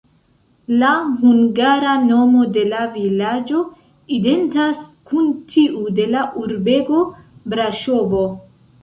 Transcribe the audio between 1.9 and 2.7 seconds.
nomo de